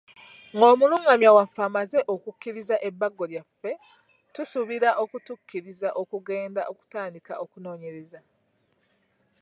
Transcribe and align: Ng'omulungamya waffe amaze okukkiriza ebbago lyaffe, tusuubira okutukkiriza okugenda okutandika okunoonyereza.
Ng'omulungamya 0.55 1.29
waffe 1.37 1.61
amaze 1.67 1.99
okukkiriza 2.13 2.75
ebbago 2.87 3.23
lyaffe, 3.31 3.71
tusuubira 4.33 4.89
okutukkiriza 5.03 5.89
okugenda 6.01 6.61
okutandika 6.71 7.33
okunoonyereza. 7.43 8.19